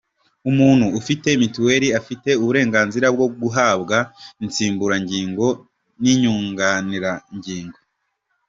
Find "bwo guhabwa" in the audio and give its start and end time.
3.15-3.97